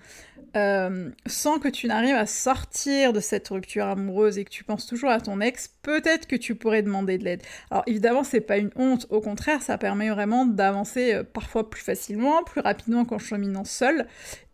euh, 0.56 1.10
sans 1.26 1.58
que 1.58 1.68
tu 1.68 1.86
n'arrives 1.86 2.14
à 2.14 2.26
sortir 2.26 3.12
de 3.12 3.20
cette 3.20 3.48
rupture 3.48 3.86
amoureuse 3.86 4.38
et 4.38 4.44
que 4.44 4.50
tu 4.50 4.64
penses 4.64 4.86
toujours 4.86 5.10
à 5.10 5.20
ton 5.20 5.40
ex, 5.40 5.74
peut-être 5.82 6.26
que 6.26 6.36
tu 6.36 6.54
pourrais 6.54 6.82
demander 6.82 7.18
de 7.18 7.24
l'aide. 7.24 7.42
Alors 7.70 7.84
évidemment, 7.86 8.24
c'est 8.24 8.40
pas 8.40 8.58
une 8.58 8.70
honte, 8.76 9.06
au 9.10 9.20
contraire, 9.20 9.62
ça 9.62 9.78
permet 9.78 10.10
vraiment 10.10 10.46
d'avancer 10.46 11.14
euh, 11.14 11.22
parfois 11.22 11.68
plus 11.68 11.82
facilement, 11.82 12.42
plus 12.44 12.60
rapidement 12.60 13.04
qu'en 13.04 13.18
cheminant 13.18 13.64
seul. 13.64 14.06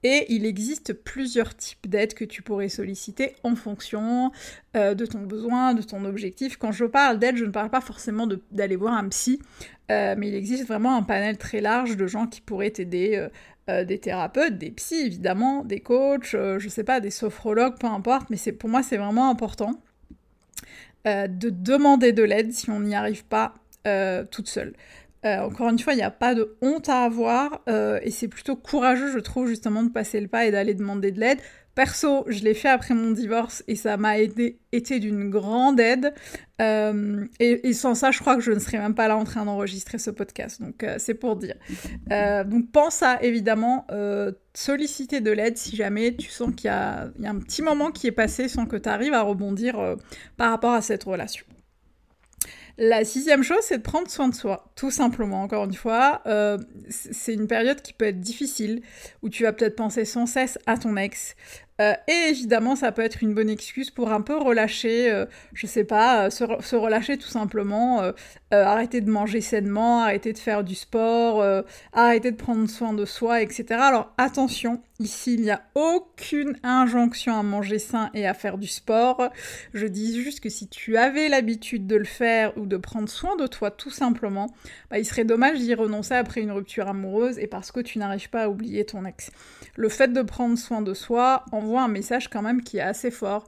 Et 0.04 0.26
il 0.28 0.44
existe 0.44 0.92
plusieurs 0.92 1.56
types 1.56 1.88
d'aides 1.88 2.12
que 2.12 2.26
tu 2.26 2.42
pourrais 2.42 2.68
solliciter 2.68 3.34
en 3.42 3.56
fonction 3.56 4.30
euh, 4.76 4.94
de 4.94 5.06
ton 5.06 5.20
besoin, 5.20 5.72
de 5.72 5.80
ton 5.80 6.04
objectif. 6.04 6.58
Quand 6.58 6.72
je 6.72 6.84
parle 6.84 7.18
d'aide, 7.18 7.36
je 7.38 7.46
ne 7.46 7.50
parle 7.50 7.70
pas 7.70 7.80
forcément 7.80 8.28
d'aller 8.52 8.76
voir 8.76 8.92
un 8.92 9.08
psy, 9.08 9.40
mais 9.88 10.28
il 10.28 10.34
existe 10.34 10.66
vraiment 10.66 10.96
un 10.96 11.02
panel 11.02 11.36
très 11.36 11.60
large 11.60 11.96
de 11.96 12.06
gens 12.06 12.26
qui 12.26 12.40
pourraient 12.40 12.70
t'aider 12.70 13.28
euh, 13.70 13.82
des 13.82 13.98
thérapeutes, 13.98 14.58
des 14.58 14.70
psys 14.70 15.06
évidemment, 15.06 15.64
des 15.64 15.80
coachs, 15.80 16.34
euh, 16.34 16.58
je 16.58 16.68
sais 16.68 16.84
pas, 16.84 17.00
des 17.00 17.10
sophrologues, 17.10 17.78
peu 17.78 17.86
importe, 17.86 18.28
mais 18.28 18.36
pour 18.52 18.68
moi 18.68 18.82
c'est 18.82 18.98
vraiment 18.98 19.30
important 19.30 19.80
euh, 21.06 21.28
de 21.28 21.48
demander 21.48 22.12
de 22.12 22.22
l'aide 22.22 22.52
si 22.52 22.68
on 22.68 22.80
n'y 22.80 22.94
arrive 22.94 23.24
pas 23.24 23.54
toute 24.30 24.48
seule. 24.48 24.74
Encore 25.24 25.70
une 25.70 25.78
fois, 25.78 25.94
il 25.94 25.96
n'y 25.96 26.02
a 26.02 26.10
pas 26.10 26.34
de 26.34 26.56
honte 26.60 26.88
à 26.88 27.04
avoir 27.04 27.62
et 28.02 28.10
c'est 28.10 28.28
plutôt 28.28 28.56
courageux, 28.56 29.10
je 29.10 29.18
trouve, 29.18 29.46
justement, 29.46 29.82
de 29.82 29.90
passer 29.90 30.20
le 30.20 30.28
pas 30.28 30.46
et 30.46 30.50
d'aller 30.50 30.74
demander 30.74 31.10
de 31.12 31.20
l'aide. 31.20 31.38
Perso, 31.74 32.24
je 32.28 32.44
l'ai 32.44 32.54
fait 32.54 32.68
après 32.68 32.94
mon 32.94 33.10
divorce 33.10 33.64
et 33.66 33.74
ça 33.74 33.96
m'a 33.96 34.18
été 34.18 35.00
d'une 35.00 35.28
grande 35.28 35.80
aide. 35.80 36.14
Euh, 36.60 37.26
et, 37.40 37.72
sans 37.72 37.96
ça, 37.96 38.12
je 38.12 38.20
crois 38.20 38.36
que 38.36 38.42
je 38.42 38.52
ne 38.52 38.60
serais 38.60 38.78
même 38.78 38.94
pas 38.94 39.08
là 39.08 39.16
en 39.16 39.24
train 39.24 39.44
d'enregistrer 39.44 39.98
ce 39.98 40.10
podcast. 40.10 40.62
Donc, 40.62 40.84
euh, 40.84 40.96
c'est 40.98 41.14
pour 41.14 41.34
dire. 41.34 41.56
Euh, 42.12 42.44
donc, 42.44 42.70
pense 42.70 43.02
à 43.02 43.20
évidemment 43.22 43.86
solliciter 44.54 45.20
de 45.20 45.32
l'aide 45.32 45.58
si 45.58 45.74
jamais 45.74 46.14
tu 46.14 46.30
sens 46.30 46.54
qu'il 46.54 46.70
y, 46.70 47.22
y, 47.22 47.26
a 47.26 47.30
un 47.30 47.38
petit 47.40 47.62
moment 47.62 47.90
qui 47.90 48.06
est 48.06 48.12
passé 48.12 48.46
sans 48.46 48.66
que 48.66 48.76
tu 48.76 48.88
arrives 48.88 49.14
à 49.14 49.22
rebondir 49.22 49.96
par 50.36 50.50
rapport 50.50 50.74
à 50.74 50.80
cette 50.80 51.02
relation. 51.02 51.44
La 52.76 53.04
sixième 53.04 53.44
chose, 53.44 53.60
c'est 53.62 53.78
de 53.78 53.82
prendre 53.82 54.10
soin 54.10 54.28
de 54.28 54.34
soi, 54.34 54.72
tout 54.74 54.90
simplement. 54.90 55.42
Encore 55.42 55.64
une 55.64 55.74
fois, 55.74 56.22
euh, 56.26 56.58
c'est 56.88 57.32
une 57.32 57.46
période 57.46 57.80
qui 57.82 57.92
peut 57.92 58.06
être 58.06 58.20
difficile, 58.20 58.82
où 59.22 59.28
tu 59.28 59.44
vas 59.44 59.52
peut-être 59.52 59.76
penser 59.76 60.04
sans 60.04 60.26
cesse 60.26 60.58
à 60.66 60.76
ton 60.76 60.96
ex. 60.96 61.36
Euh, 61.80 61.94
et 62.06 62.30
évidemment, 62.30 62.76
ça 62.76 62.92
peut 62.92 63.02
être 63.02 63.22
une 63.22 63.34
bonne 63.34 63.50
excuse 63.50 63.90
pour 63.90 64.12
un 64.12 64.20
peu 64.20 64.36
relâcher, 64.36 65.10
euh, 65.10 65.26
je 65.54 65.66
sais 65.66 65.84
pas, 65.84 66.30
se, 66.30 66.44
se, 66.60 66.76
relâcher 66.76 67.18
tout 67.18 67.28
simplement, 67.28 68.12
arrêter 68.50 69.00
de 69.00 69.10
manger 69.10 69.40
sainement, 69.40 70.02
arrêter 70.02 70.32
de 70.32 70.38
faire 70.38 70.62
du 70.62 70.76
sport, 70.76 71.44
arrêter 71.92 72.30
de 72.30 72.36
prendre 72.36 72.68
soin 72.68 72.92
de 72.92 73.04
soi, 73.04 73.42
etc. 73.42 73.64
Alors 73.80 74.12
attention, 74.16 74.80
Ici, 75.00 75.34
il 75.34 75.40
n'y 75.40 75.50
a 75.50 75.60
aucune 75.74 76.56
injonction 76.62 77.36
à 77.36 77.42
manger 77.42 77.80
sain 77.80 78.10
et 78.14 78.28
à 78.28 78.34
faire 78.34 78.58
du 78.58 78.68
sport. 78.68 79.28
Je 79.72 79.88
dis 79.88 80.22
juste 80.22 80.38
que 80.38 80.48
si 80.48 80.68
tu 80.68 80.96
avais 80.96 81.28
l'habitude 81.28 81.88
de 81.88 81.96
le 81.96 82.04
faire 82.04 82.56
ou 82.56 82.64
de 82.64 82.76
prendre 82.76 83.08
soin 83.08 83.34
de 83.34 83.48
toi 83.48 83.72
tout 83.72 83.90
simplement, 83.90 84.54
bah, 84.92 85.00
il 85.00 85.04
serait 85.04 85.24
dommage 85.24 85.58
d'y 85.58 85.74
renoncer 85.74 86.14
après 86.14 86.42
une 86.42 86.52
rupture 86.52 86.86
amoureuse 86.86 87.40
et 87.40 87.48
parce 87.48 87.72
que 87.72 87.80
tu 87.80 87.98
n'arrives 87.98 88.30
pas 88.30 88.44
à 88.44 88.48
oublier 88.48 88.84
ton 88.84 89.04
ex. 89.04 89.32
Le 89.74 89.88
fait 89.88 90.12
de 90.12 90.22
prendre 90.22 90.56
soin 90.56 90.80
de 90.80 90.94
soi 90.94 91.44
envoie 91.64 91.82
un 91.82 91.88
message 91.88 92.28
quand 92.28 92.42
même 92.42 92.62
qui 92.62 92.78
est 92.78 92.82
assez 92.82 93.10
fort 93.10 93.46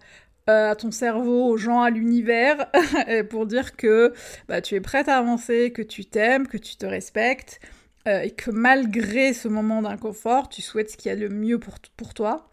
euh, 0.48 0.70
à 0.70 0.76
ton 0.76 0.90
cerveau, 0.90 1.46
aux 1.46 1.56
gens, 1.56 1.82
à 1.82 1.90
l'univers, 1.90 2.70
pour 3.30 3.46
dire 3.46 3.76
que 3.76 4.12
bah, 4.48 4.60
tu 4.60 4.74
es 4.74 4.80
prête 4.80 5.08
à 5.08 5.18
avancer, 5.18 5.72
que 5.72 5.82
tu 5.82 6.04
t'aimes, 6.04 6.46
que 6.46 6.56
tu 6.56 6.76
te 6.76 6.86
respectes, 6.86 7.60
euh, 8.06 8.20
et 8.20 8.30
que 8.30 8.52
malgré 8.52 9.32
ce 9.32 9.48
moment 9.48 9.82
d'inconfort, 9.82 10.48
tu 10.48 10.62
souhaites 10.62 10.90
ce 10.90 10.96
qui 10.96 11.08
est 11.08 11.16
le 11.16 11.28
mieux 11.28 11.58
pour, 11.58 11.74
pour 11.96 12.14
toi 12.14 12.48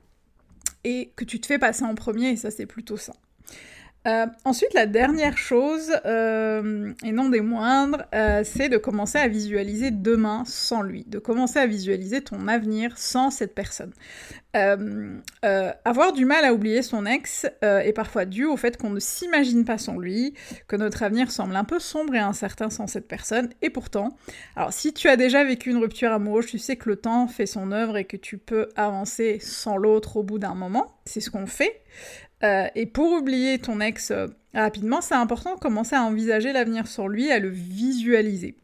et 0.83 1.13
que 1.15 1.23
tu 1.25 1.39
te 1.39 1.45
fais 1.45 1.59
passer 1.59 1.83
en 1.83 1.95
premier, 1.95 2.31
et 2.31 2.35
ça 2.35 2.49
c'est 2.49 2.65
plutôt 2.65 2.97
ça. 2.97 3.13
Euh, 4.05 4.25
ensuite, 4.43 4.73
la 4.73 4.85
dernière 4.85 5.37
chose, 5.37 5.91
euh, 6.05 6.91
et 7.05 7.11
non 7.13 7.29
des 7.29 7.39
moindres, 7.39 8.03
euh, 8.13 8.43
c'est 8.43 8.67
de 8.67 8.77
commencer 8.77 9.17
à 9.17 9.29
visualiser 9.29 9.91
demain 9.91 10.43
sans 10.45 10.81
lui, 10.81 11.05
de 11.07 11.19
commencer 11.19 11.59
à 11.59 11.67
visualiser 11.67 12.21
ton 12.21 12.47
avenir 12.47 12.97
sans 12.97 13.31
cette 13.31 13.55
personne. 13.55 13.93
avoir 14.53 16.13
du 16.13 16.25
mal 16.25 16.45
à 16.45 16.53
oublier 16.53 16.81
son 16.83 17.05
ex 17.05 17.47
est 17.61 17.93
parfois 17.93 18.25
dû 18.25 18.45
au 18.45 18.57
fait 18.57 18.77
qu'on 18.77 18.91
ne 18.91 18.99
s'imagine 18.99 19.65
pas 19.65 19.77
sans 19.77 19.97
lui, 19.97 20.33
que 20.67 20.75
notre 20.75 21.01
avenir 21.01 21.31
semble 21.31 21.55
un 21.55 21.63
peu 21.63 21.79
sombre 21.79 22.13
et 22.13 22.19
incertain 22.19 22.69
sans 22.69 22.85
cette 22.85 23.07
personne, 23.07 23.49
et 23.61 23.69
pourtant, 23.69 24.15
alors 24.55 24.71
si 24.73 24.93
tu 24.93 25.07
as 25.07 25.15
déjà 25.15 25.43
vécu 25.43 25.71
une 25.71 25.77
rupture 25.77 26.11
amoureuse, 26.11 26.45
tu 26.45 26.59
sais 26.59 26.75
que 26.75 26.89
le 26.89 26.97
temps 26.97 27.27
fait 27.27 27.47
son 27.47 27.71
œuvre 27.71 27.97
et 27.97 28.05
que 28.05 28.17
tu 28.17 28.37
peux 28.37 28.69
avancer 28.75 29.39
sans 29.39 29.77
l'autre 29.77 30.17
au 30.17 30.23
bout 30.23 30.37
d'un 30.37 30.55
moment, 30.55 30.99
c'est 31.05 31.19
ce 31.19 31.31
qu'on 31.31 31.47
fait. 31.47 31.81
Euh, 32.43 32.67
et 32.75 32.85
pour 32.85 33.11
oublier 33.11 33.59
ton 33.59 33.79
ex 33.79 34.11
euh, 34.11 34.27
rapidement, 34.53 35.01
c'est 35.01 35.15
important 35.15 35.55
de 35.55 35.59
commencer 35.59 35.95
à 35.95 36.03
envisager 36.03 36.51
l'avenir 36.51 36.87
sur 36.87 37.07
lui, 37.07 37.31
à 37.31 37.39
le 37.39 37.49
visualiser. 37.49 38.57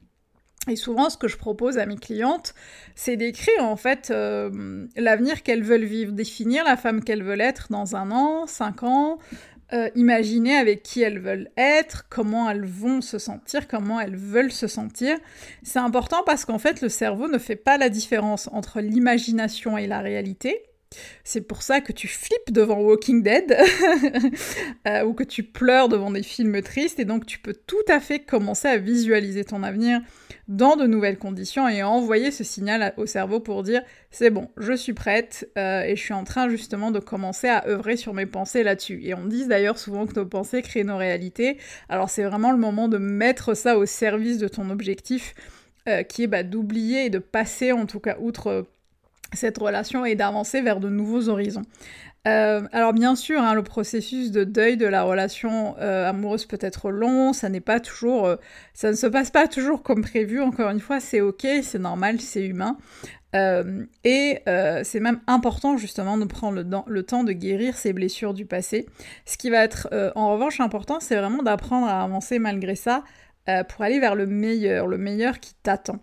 Et 0.67 0.75
souvent, 0.75 1.09
ce 1.09 1.17
que 1.17 1.27
je 1.27 1.37
propose 1.37 1.77
à 1.77 1.85
mes 1.85 1.95
clientes, 1.95 2.53
c'est 2.93 3.15
d'écrire 3.15 3.63
en 3.63 3.77
fait 3.77 4.11
euh, 4.11 4.85
l'avenir 4.97 5.41
qu'elles 5.41 5.63
veulent 5.63 5.85
vivre, 5.85 6.11
définir 6.11 6.65
la 6.65 6.75
femme 6.75 7.03
qu'elles 7.03 7.23
veulent 7.23 7.41
être 7.41 7.67
dans 7.71 7.95
un 7.95 8.11
an, 8.11 8.45
cinq 8.45 8.83
ans, 8.83 9.17
imaginer 9.93 10.57
avec 10.57 10.81
qui 10.81 11.03
elles 11.03 11.19
veulent 11.19 11.51
être, 11.55 12.07
comment 12.09 12.49
elles 12.49 12.65
vont 12.65 13.01
se 13.01 13.19
sentir, 13.19 13.67
comment 13.67 13.99
elles 13.99 14.15
veulent 14.15 14.51
se 14.51 14.65
sentir. 14.65 15.15
C'est 15.61 15.77
important 15.77 16.23
parce 16.25 16.43
qu'en 16.43 16.57
fait, 16.57 16.81
le 16.81 16.89
cerveau 16.89 17.27
ne 17.27 17.37
fait 17.37 17.55
pas 17.55 17.77
la 17.77 17.89
différence 17.89 18.49
entre 18.51 18.81
l'imagination 18.81 19.77
et 19.77 19.85
la 19.85 19.99
réalité. 19.99 20.63
C'est 21.23 21.41
pour 21.41 21.61
ça 21.61 21.81
que 21.81 21.91
tu 21.91 22.07
flippes 22.07 22.51
devant 22.51 22.79
Walking 22.79 23.21
Dead 23.21 23.55
euh, 24.87 25.03
ou 25.03 25.13
que 25.13 25.23
tu 25.23 25.43
pleures 25.43 25.87
devant 25.87 26.09
des 26.09 26.23
films 26.23 26.61
tristes 26.63 26.99
et 26.99 27.05
donc 27.05 27.27
tu 27.27 27.37
peux 27.37 27.53
tout 27.53 27.75
à 27.87 27.99
fait 27.99 28.19
commencer 28.19 28.67
à 28.67 28.77
visualiser 28.77 29.45
ton 29.45 29.61
avenir 29.61 30.01
dans 30.47 30.75
de 30.75 30.87
nouvelles 30.87 31.19
conditions 31.19 31.69
et 31.69 31.83
envoyer 31.83 32.31
ce 32.31 32.43
signal 32.43 32.93
au 32.97 33.05
cerveau 33.05 33.39
pour 33.39 33.61
dire 33.61 33.83
c'est 34.09 34.31
bon, 34.31 34.49
je 34.57 34.73
suis 34.73 34.93
prête 34.93 35.47
euh, 35.59 35.83
et 35.83 35.95
je 35.95 36.01
suis 36.01 36.15
en 36.15 36.23
train 36.23 36.49
justement 36.49 36.89
de 36.89 36.99
commencer 36.99 37.47
à 37.47 37.67
œuvrer 37.67 37.95
sur 37.95 38.15
mes 38.15 38.25
pensées 38.25 38.63
là-dessus. 38.63 39.01
Et 39.03 39.13
on 39.13 39.25
dit 39.25 39.45
d'ailleurs 39.45 39.77
souvent 39.77 40.07
que 40.07 40.19
nos 40.19 40.25
pensées 40.25 40.63
créent 40.63 40.83
nos 40.83 40.97
réalités. 40.97 41.59
Alors 41.87 42.09
c'est 42.09 42.23
vraiment 42.23 42.51
le 42.51 42.57
moment 42.57 42.87
de 42.87 42.97
mettre 42.97 43.53
ça 43.53 43.77
au 43.77 43.85
service 43.85 44.39
de 44.39 44.47
ton 44.47 44.71
objectif 44.71 45.35
euh, 45.87 46.01
qui 46.01 46.23
est 46.23 46.27
bah, 46.27 46.41
d'oublier 46.41 47.05
et 47.05 47.09
de 47.11 47.19
passer 47.19 47.71
en 47.71 47.85
tout 47.85 47.99
cas 47.99 48.17
outre 48.19 48.65
cette 49.33 49.57
relation 49.57 50.05
et 50.05 50.15
d'avancer 50.15 50.61
vers 50.61 50.79
de 50.79 50.89
nouveaux 50.89 51.29
horizons. 51.29 51.63
Euh, 52.27 52.67
alors 52.73 52.93
bien 52.93 53.15
sûr, 53.15 53.41
hein, 53.41 53.53
le 53.53 53.63
processus 53.63 54.31
de 54.31 54.43
deuil 54.43 54.75
de 54.75 54.85
la 54.85 55.03
relation 55.03 55.75
euh, 55.79 56.09
amoureuse 56.09 56.45
peut 56.45 56.59
être 56.61 56.91
long, 56.91 57.31
ça 57.31 57.47
n'est 57.47 57.61
pas 57.61 57.79
toujours, 57.79 58.25
euh, 58.25 58.35
ça 58.73 58.91
ne 58.91 58.95
se 58.95 59.07
passe 59.07 59.31
pas 59.31 59.47
toujours 59.47 59.83
comme 59.83 60.01
prévu. 60.01 60.41
Encore 60.41 60.69
une 60.69 60.81
fois, 60.81 60.99
c'est 60.99 61.21
ok, 61.21 61.47
c'est 61.63 61.79
normal, 61.79 62.19
c'est 62.19 62.45
humain, 62.45 62.77
et 63.33 64.39
c'est 64.83 64.99
même 64.99 65.21
important 65.27 65.77
justement 65.77 66.17
de 66.17 66.25
prendre 66.25 66.61
le, 66.61 66.65
le, 66.87 67.03
temps 67.03 67.23
de 67.23 67.31
guérir 67.31 67.77
ces 67.77 67.93
blessures 67.93 68.33
du 68.33 68.45
passé. 68.45 68.87
Ce 69.25 69.37
qui 69.37 69.49
va 69.49 69.63
être 69.63 69.87
en 70.15 70.33
revanche 70.33 70.59
important, 70.59 70.99
c'est 70.99 71.15
vraiment 71.15 71.43
d'apprendre 71.43 71.87
à 71.87 72.03
avancer 72.03 72.39
malgré 72.39 72.75
ça 72.75 73.03
pour 73.45 73.83
aller 73.83 73.99
vers 73.99 74.15
le 74.15 74.25
meilleur, 74.25 74.87
le 74.87 74.97
meilleur 74.97 75.39
qui 75.39 75.53
t'attend. 75.61 75.99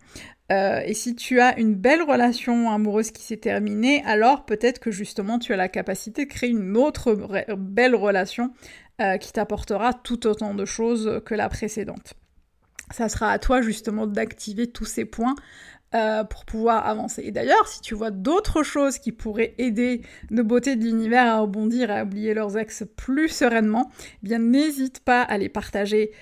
Euh, 0.53 0.81
et 0.85 0.95
si 0.95 1.17
tu 1.17 1.41
as 1.41 1.59
une 1.59 1.75
belle 1.75 2.03
relation 2.03 2.71
amoureuse 2.71 3.11
qui 3.11 3.23
s'est 3.23 3.37
terminée, 3.37 4.03
alors 4.05 4.45
peut-être 4.45 4.79
que 4.79 4.91
justement 4.91 5.38
tu 5.38 5.53
as 5.53 5.57
la 5.57 5.69
capacité 5.69 6.25
de 6.25 6.31
créer 6.31 6.50
une 6.50 6.76
autre 6.76 7.15
belle 7.57 7.95
relation 7.95 8.53
euh, 9.00 9.17
qui 9.19 9.33
t'apportera 9.33 9.93
tout 9.93 10.26
autant 10.26 10.55
de 10.55 10.65
choses 10.65 11.21
que 11.25 11.35
la 11.35 11.49
précédente. 11.49 12.15
Ça 12.93 13.09
sera 13.09 13.33
à 13.33 13.38
toi 13.41 13.61
justement 13.61 14.07
d'activer 14.07 14.69
tous 14.69 14.85
ces 14.85 15.05
points 15.05 15.35
euh, 15.97 16.23
pour 16.23 16.45
pouvoir 16.45 16.87
avancer. 16.87 17.23
Et 17.25 17.33
d'ailleurs, 17.33 17.67
si 17.67 17.81
tu 17.81 17.97
vois 17.97 18.12
d'autres 18.12 18.62
choses 18.62 18.99
qui 18.99 19.11
pourraient 19.11 19.55
aider 19.59 20.03
nos 20.31 20.45
beautés 20.45 20.76
de 20.76 20.85
l'univers 20.85 21.26
à 21.26 21.41
rebondir, 21.41 21.91
à 21.91 22.05
oublier 22.05 22.35
leurs 22.35 22.57
ex 22.57 22.85
plus 22.97 23.29
sereinement, 23.29 23.91
eh 24.23 24.26
bien 24.26 24.38
n'hésite 24.38 25.00
pas 25.00 25.23
à 25.23 25.38
les 25.38 25.49
partager 25.49 26.12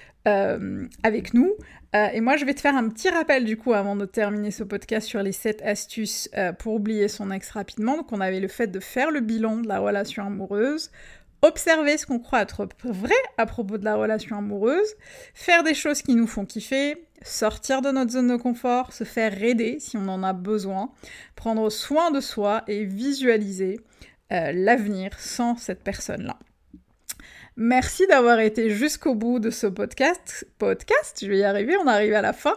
avec 1.03 1.35
nous. 1.35 1.53
Euh, 1.95 2.09
et 2.13 2.21
moi, 2.21 2.37
je 2.37 2.45
vais 2.45 2.55
te 2.55 2.61
faire 2.61 2.75
un 2.75 2.89
petit 2.89 3.09
rappel 3.09 3.45
du 3.45 3.57
coup 3.57 3.73
avant 3.73 3.95
de 3.95 4.05
terminer 4.05 4.51
ce 4.51 4.65
podcast 4.65 5.07
sur 5.07 5.23
les 5.23 5.33
7 5.33 5.63
astuces 5.63 6.29
euh, 6.37 6.53
pour 6.53 6.75
oublier 6.75 7.07
son 7.09 7.31
ex 7.31 7.51
rapidement. 7.51 7.97
Donc, 7.97 8.13
on 8.13 8.21
avait 8.21 8.41
le 8.41 8.49
fait 8.49 8.67
de 8.67 8.81
faire 8.81 9.11
le 9.11 9.21
bilan 9.21 9.59
de 9.59 9.69
la 9.69 9.79
relation 9.79 10.27
amoureuse, 10.27 10.91
observer 11.43 11.97
ce 11.97 12.07
qu'on 12.07 12.19
croit 12.19 12.43
être 12.43 12.67
vrai 12.85 13.15
à 13.39 13.47
propos 13.47 13.79
de 13.79 13.85
la 13.85 13.95
relation 13.95 14.39
amoureuse, 14.39 14.95
faire 15.35 15.63
des 15.63 15.75
choses 15.75 16.03
qui 16.03 16.17
nous 16.17 16.27
font 16.27 16.47
kiffer, 16.47 17.07
sortir 17.23 17.81
de 17.81 17.91
notre 17.91 18.11
zone 18.11 18.29
de 18.29 18.37
confort, 18.37 18.93
se 18.93 19.05
faire 19.05 19.41
aider 19.43 19.77
si 19.79 19.97
on 19.97 20.09
en 20.09 20.25
a 20.25 20.33
besoin, 20.33 20.91
prendre 21.37 21.71
soin 21.71 22.11
de 22.11 22.21
soi 22.21 22.65
et 22.67 22.85
visualiser 22.85 23.79
euh, 24.33 24.51
l'avenir 24.53 25.21
sans 25.21 25.57
cette 25.57 25.85
personne-là. 25.85 26.39
Merci 27.57 28.05
d'avoir 28.09 28.41
été 28.41 28.69
jusqu'au 28.69 29.15
bout 29.15 29.39
de 29.39 29.51
ce 29.51 29.69
podcast. 29.69 30.45
Podcast, 30.59 31.21
je 31.23 31.29
vais 31.29 31.39
y 31.39 31.45
arriver, 31.45 31.77
on 31.77 31.87
arrive 31.87 32.15
à 32.15 32.21
la 32.21 32.33
fin. 32.33 32.55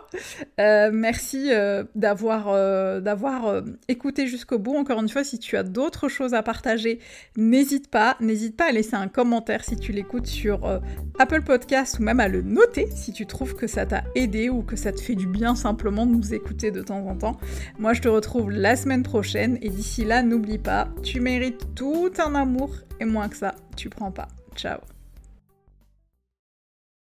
Euh, 0.60 0.90
merci 0.92 1.50
euh, 1.52 1.84
d'avoir 1.94 2.48
euh, 2.48 3.00
d'avoir 3.00 3.62
écouté 3.90 4.26
jusqu'au 4.26 4.58
bout. 4.58 4.76
Encore 4.76 5.00
une 5.00 5.08
fois, 5.08 5.24
si 5.24 5.38
tu 5.38 5.56
as 5.56 5.62
d'autres 5.62 6.10
choses 6.10 6.34
à 6.34 6.42
partager, 6.42 6.98
n'hésite 7.36 7.92
pas, 7.92 8.18
n'hésite 8.22 8.58
pas 8.58 8.70
à 8.70 8.72
laisser 8.72 8.96
un 8.96 9.08
commentaire 9.08 9.64
si 9.64 9.76
tu 9.76 9.92
l'écoutes 9.92 10.26
sur 10.26 10.82
Apple 11.20 11.44
Podcast 11.44 12.00
ou 12.00 12.02
même 12.02 12.20
à 12.20 12.28
le 12.28 12.42
noter 12.42 12.90
si 12.90 13.14
tu 13.14 13.28
trouves 13.28 13.54
que 13.54 13.68
ça 13.68 13.86
t'a 13.86 14.04
aidé 14.16 14.50
ou 14.50 14.64
que 14.64 14.76
ça 14.76 14.92
te 14.92 15.00
fait 15.00 15.16
du 15.16 15.28
bien 15.28 15.54
simplement 15.54 16.08
de 16.08 16.14
nous 16.14 16.34
écouter 16.34 16.72
de 16.72 16.82
temps 16.82 17.06
en 17.06 17.16
temps. 17.16 17.38
Moi, 17.78 17.94
je 17.94 18.02
te 18.02 18.08
retrouve 18.08 18.50
la 18.50 18.76
semaine 18.76 19.04
prochaine 19.04 19.60
et 19.62 19.70
d'ici 19.70 20.06
là, 20.06 20.24
n'oublie 20.24 20.58
pas, 20.58 20.88
tu 21.04 21.20
mérites 21.20 21.76
tout 21.76 22.12
un 22.18 22.34
amour 22.34 22.72
et 23.00 23.06
moins 23.06 23.30
que 23.30 23.38
ça, 23.38 23.54
tu 23.76 23.90
prends 23.90 24.12
pas. 24.12 24.28
Ciao 24.58 24.97